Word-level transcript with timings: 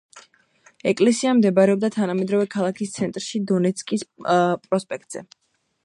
ეკლესია 0.91 1.33
მდებარეობდა 1.41 1.91
თანამედროვე 1.97 2.47
ქალაქის 2.55 2.97
ცენტრში 2.97 3.43
დონეცკის 3.53 4.07
პროსპექტზე. 4.67 5.29